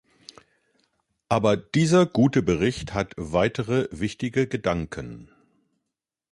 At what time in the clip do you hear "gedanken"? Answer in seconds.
4.47-5.29